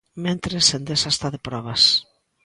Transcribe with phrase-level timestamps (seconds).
[0.25, 1.81] Mentres, Endesa está de probas.